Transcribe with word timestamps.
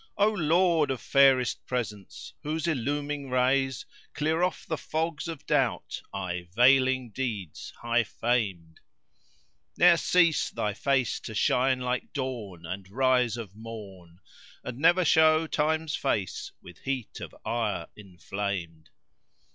O 0.17 0.29
Lord 0.31 0.89
of 0.89 0.99
fairest 0.99 1.63
presence, 1.67 2.33
whose 2.41 2.65
illuming 2.65 3.29
rays 3.29 3.85
* 3.99 4.13
Clear 4.15 4.41
off 4.41 4.65
the 4.65 4.75
fogs 4.75 5.27
of 5.27 5.45
doubt 5.45 6.01
aye 6.11 6.47
veiling 6.55 7.11
deeds 7.11 7.71
high 7.83 8.03
famed, 8.03 8.79
Ne'er 9.77 9.97
cease 9.97 10.49
thy 10.49 10.73
face 10.73 11.19
to 11.19 11.35
shine 11.35 11.81
like 11.81 12.13
Dawn 12.13 12.65
and 12.65 12.89
rise 12.89 13.37
of 13.37 13.55
Morn 13.55 14.19
* 14.41 14.63
And 14.63 14.79
never 14.79 15.05
show 15.05 15.45
Time's 15.45 15.93
face 15.95 16.51
with 16.63 16.79
heat 16.79 17.19
of 17.19 17.35
ire 17.45 17.85
inflamed! 17.95 18.89